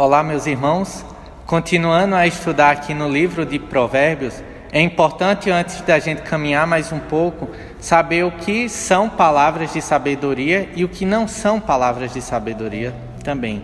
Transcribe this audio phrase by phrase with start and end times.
[0.00, 1.04] Olá, meus irmãos.
[1.44, 6.92] Continuando a estudar aqui no livro de Provérbios, é importante, antes da gente caminhar mais
[6.92, 7.48] um pouco,
[7.80, 12.94] saber o que são palavras de sabedoria e o que não são palavras de sabedoria
[13.24, 13.60] também.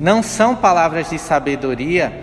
[0.00, 2.20] Não são palavras de sabedoria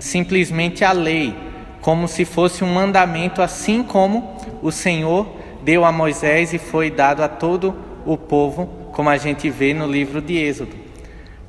[0.00, 1.32] simplesmente a lei,
[1.80, 5.28] como se fosse um mandamento, assim como o Senhor
[5.62, 7.72] deu a Moisés e foi dado a todo
[8.04, 10.79] o povo, como a gente vê no livro de Êxodo.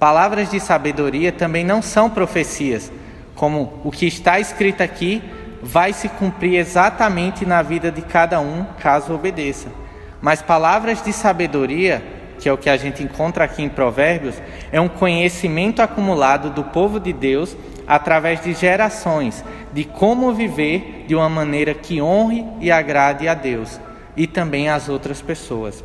[0.02, 2.92] Palavras de sabedoria também não são profecias,
[3.36, 5.22] como o que está escrito aqui
[5.62, 9.70] vai se cumprir exatamente na vida de cada um, caso obedeça.
[10.20, 12.04] Mas palavras de sabedoria,
[12.40, 14.42] que é o que a gente encontra aqui em Provérbios,
[14.72, 17.56] é um conhecimento acumulado do povo de Deus
[17.86, 23.80] através de gerações, de como viver de uma maneira que honre e agrade a Deus
[24.18, 25.84] e também às outras pessoas.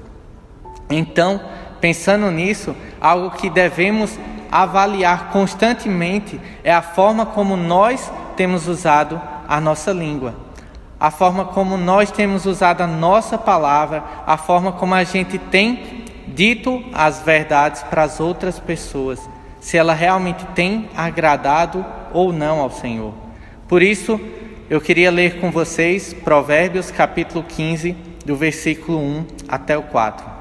[0.88, 1.38] Então,
[1.86, 4.18] pensando nisso, algo que devemos
[4.50, 10.34] avaliar constantemente é a forma como nós temos usado a nossa língua,
[10.98, 16.04] a forma como nós temos usado a nossa palavra, a forma como a gente tem
[16.26, 19.20] dito as verdades para as outras pessoas,
[19.60, 23.14] se ela realmente tem agradado ou não ao Senhor.
[23.68, 24.20] Por isso,
[24.68, 27.92] eu queria ler com vocês Provérbios capítulo 15,
[28.24, 30.35] do versículo 1 até o 4.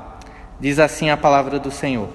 [0.59, 2.09] Diz assim a palavra do Senhor: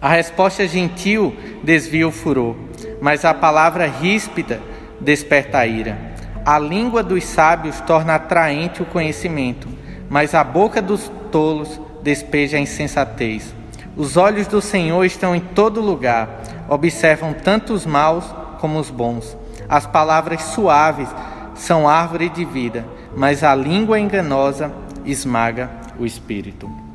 [0.00, 2.56] A resposta gentil desvia o furor,
[3.00, 4.60] mas a palavra ríspida
[5.00, 5.98] desperta a ira.
[6.44, 9.68] A língua dos sábios torna atraente o conhecimento,
[10.08, 13.54] mas a boca dos tolos despeja a insensatez.
[13.96, 18.24] Os olhos do Senhor estão em todo lugar, observam tanto os maus
[18.60, 19.36] como os bons.
[19.68, 21.08] As palavras suaves
[21.54, 22.84] são árvore de vida,
[23.16, 24.72] mas a língua enganosa
[25.04, 26.85] esmaga o espírito.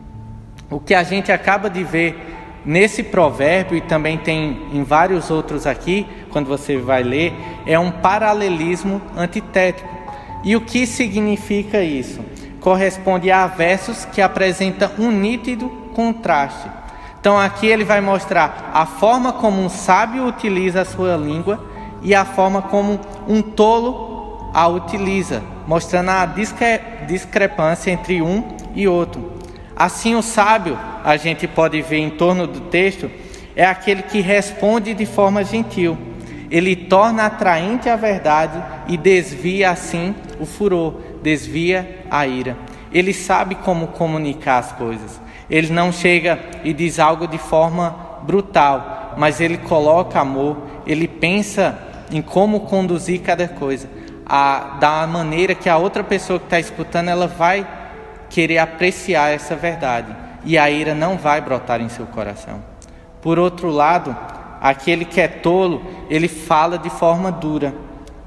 [0.71, 5.67] O que a gente acaba de ver nesse provérbio e também tem em vários outros
[5.67, 7.33] aqui, quando você vai ler,
[7.65, 9.89] é um paralelismo antitético.
[10.45, 12.21] E o que significa isso?
[12.61, 16.69] Corresponde a versos que apresentam um nítido contraste.
[17.19, 21.63] Então aqui ele vai mostrar a forma como um sábio utiliza a sua língua
[22.01, 28.43] e a forma como um tolo a utiliza, mostrando a discre discrepância entre um
[28.73, 29.30] e outro.
[29.75, 33.09] Assim, o sábio, a gente pode ver em torno do texto,
[33.55, 35.97] é aquele que responde de forma gentil.
[36.49, 42.57] Ele torna atraente a verdade e desvia assim o furor, desvia a ira.
[42.91, 45.19] Ele sabe como comunicar as coisas.
[45.49, 51.77] Ele não chega e diz algo de forma brutal, mas ele coloca amor, ele pensa
[52.11, 53.89] em como conduzir cada coisa,
[54.25, 57.65] a, da maneira que a outra pessoa que está escutando ela vai
[58.31, 62.63] querer apreciar essa verdade e a ira não vai brotar em seu coração.
[63.21, 64.15] Por outro lado,
[64.59, 67.75] aquele que é tolo, ele fala de forma dura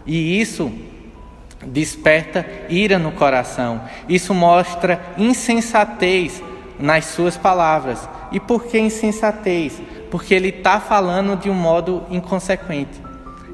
[0.06, 0.70] e isso
[1.66, 3.80] desperta ira no coração.
[4.06, 6.42] Isso mostra insensatez
[6.78, 8.06] nas suas palavras.
[8.30, 9.80] E por que insensatez?
[10.10, 13.02] Porque ele está falando de um modo inconsequente.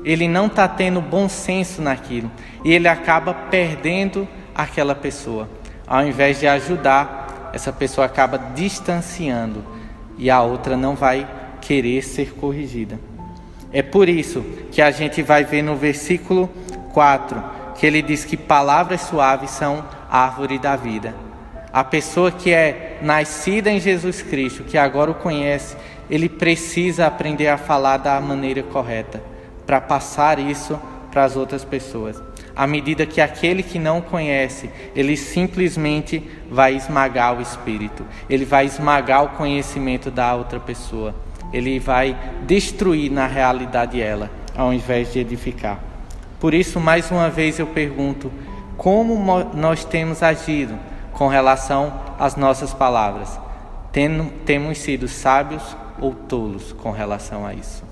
[0.04, 2.30] Ele não está tendo bom senso naquilo
[2.64, 5.48] e ele acaba perdendo aquela pessoa
[5.90, 9.64] ao invés de ajudar, essa pessoa acaba distanciando
[10.16, 11.28] e a outra não vai
[11.60, 12.96] querer ser corrigida.
[13.72, 14.40] É por isso
[14.70, 16.48] que a gente vai ver no versículo
[16.92, 17.42] 4
[17.74, 21.12] que ele diz que palavras suaves são árvore da vida.
[21.72, 25.76] A pessoa que é nascida em Jesus Cristo, que agora o conhece,
[26.08, 29.20] ele precisa aprender a falar da maneira correta
[29.66, 30.78] para passar isso
[31.10, 32.22] para as outras pessoas
[32.60, 38.66] à medida que aquele que não conhece, ele simplesmente vai esmagar o espírito, ele vai
[38.66, 41.14] esmagar o conhecimento da outra pessoa,
[41.54, 42.14] ele vai
[42.46, 45.80] destruir na realidade ela, ao invés de edificar.
[46.38, 48.30] Por isso, mais uma vez eu pergunto:
[48.76, 50.78] como nós temos agido
[51.12, 53.40] com relação às nossas palavras?
[54.44, 57.89] Temos sido sábios ou tolos com relação a isso?